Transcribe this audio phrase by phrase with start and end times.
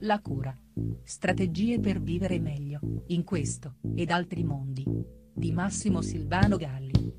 [0.00, 0.56] La cura.
[1.02, 4.84] Strategie per vivere meglio, in questo, ed altri mondi.
[5.32, 7.12] Di Massimo Silvano Galli.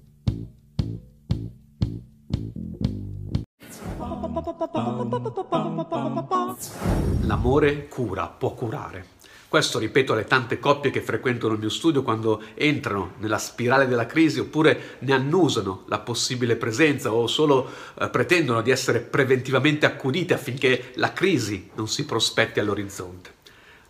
[7.21, 9.19] L'amore cura, può curare.
[9.50, 14.06] Questo ripeto alle tante coppie che frequentano il mio studio quando entrano nella spirale della
[14.06, 17.67] crisi oppure ne annusano la possibile presenza o solo
[17.99, 23.38] eh, pretendono di essere preventivamente accudite affinché la crisi non si prospetti all'orizzonte.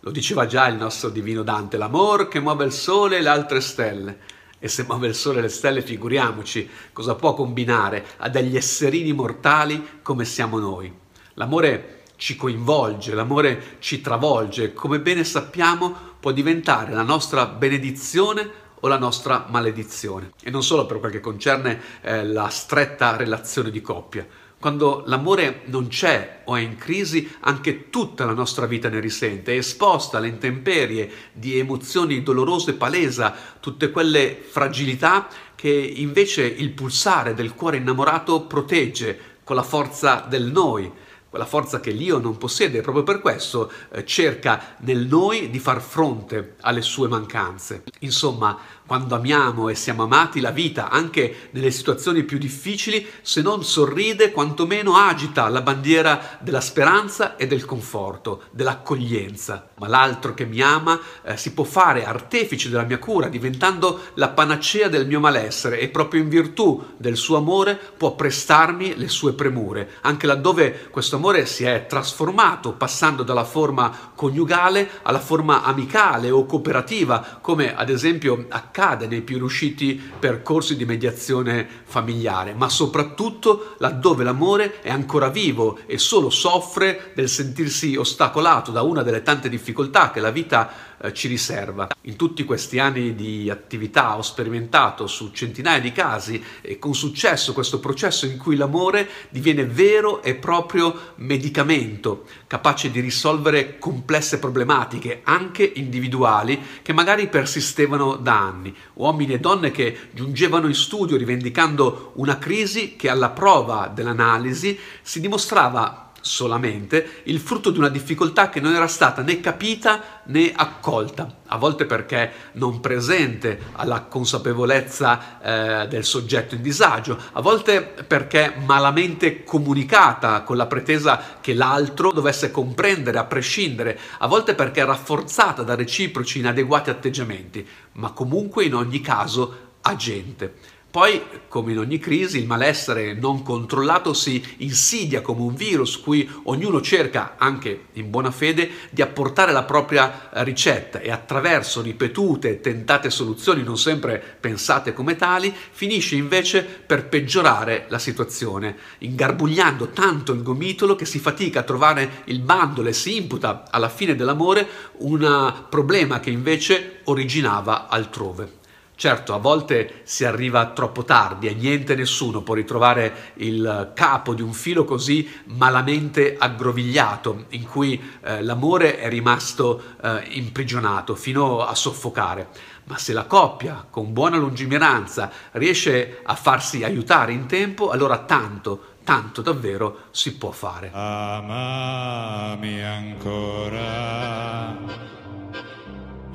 [0.00, 3.60] Lo diceva già il nostro divino Dante, l'amor che muove il sole e le altre
[3.60, 4.18] stelle.
[4.58, 9.12] E se muove il sole e le stelle, figuriamoci cosa può combinare a degli esserini
[9.12, 10.90] mortali come siamo noi.
[11.34, 18.48] L'amore ci coinvolge, l'amore ci travolge, come bene sappiamo può diventare la nostra benedizione
[18.78, 20.32] o la nostra maledizione.
[20.42, 24.26] E non solo per quel che concerne eh, la stretta relazione di coppia.
[24.58, 29.54] Quando l'amore non c'è o è in crisi, anche tutta la nostra vita ne risente,
[29.54, 37.32] è esposta alle intemperie di emozioni dolorose, palesa tutte quelle fragilità che invece il pulsare
[37.32, 42.80] del cuore innamorato protegge con la forza del noi quella forza che l'io non possiede
[42.80, 47.84] proprio per questo eh, cerca nel noi di far fronte alle sue mancanze.
[48.00, 53.62] Insomma, quando amiamo e siamo amati, la vita, anche nelle situazioni più difficili, se non
[53.62, 59.68] sorride, quantomeno agita la bandiera della speranza e del conforto, dell'accoglienza.
[59.76, 64.30] Ma l'altro che mi ama eh, si può fare artefice della mia cura, diventando la
[64.30, 69.34] panacea del mio malessere e proprio in virtù del suo amore può prestarmi le sue
[69.34, 76.30] premure, anche laddove questo amore si è trasformato, passando dalla forma coniugale alla forma amicale
[76.30, 83.74] o cooperativa, come ad esempio accade nei più riusciti percorsi di mediazione familiare, ma soprattutto
[83.78, 89.50] laddove l'amore è ancora vivo e solo soffre del sentirsi ostacolato da una delle tante
[89.50, 91.88] difficoltà che la vita eh, ci riserva.
[92.02, 97.52] In tutti questi anni di attività ho sperimentato su centinaia di casi e con successo
[97.52, 105.20] questo processo in cui l'amore diviene vero e proprio medicamento, capace di risolvere complesse problematiche,
[105.24, 108.74] anche individuali, che magari persistevano da anni.
[108.94, 115.20] Uomini e donne che giungevano in studio rivendicando una crisi che alla prova dell'analisi si
[115.20, 121.40] dimostrava solamente il frutto di una difficoltà che non era stata né capita né accolta,
[121.46, 125.40] a volte perché non presente alla consapevolezza
[125.82, 132.12] eh, del soggetto in disagio, a volte perché malamente comunicata con la pretesa che l'altro
[132.12, 138.74] dovesse comprendere a prescindere, a volte perché rafforzata da reciproci inadeguati atteggiamenti, ma comunque in
[138.74, 140.78] ogni caso agente.
[140.90, 146.28] Poi, come in ogni crisi, il malessere non controllato si insidia come un virus cui
[146.44, 152.60] ognuno cerca, anche in buona fede, di apportare la propria ricetta e attraverso ripetute e
[152.60, 160.32] tentate soluzioni non sempre pensate come tali, finisce invece per peggiorare la situazione, ingarbugliando tanto
[160.32, 164.66] il gomitolo che si fatica a trovare il bandolo e si imputa alla fine dell'amore
[164.98, 168.58] un problema che invece originava altrove.
[169.00, 174.42] Certo, a volte si arriva troppo tardi e niente nessuno può ritrovare il capo di
[174.42, 181.74] un filo così malamente aggrovigliato, in cui eh, l'amore è rimasto eh, imprigionato fino a
[181.74, 182.48] soffocare.
[182.84, 188.96] Ma se la coppia, con buona lungimiranza, riesce a farsi aiutare in tempo, allora tanto,
[189.02, 190.90] tanto davvero si può fare.
[190.92, 194.76] Amami ancora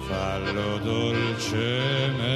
[0.08, 2.34] fallo dolcemente